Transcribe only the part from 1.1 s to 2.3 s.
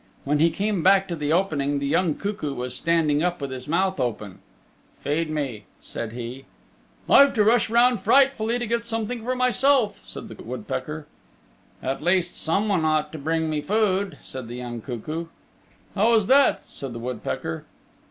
the opening the young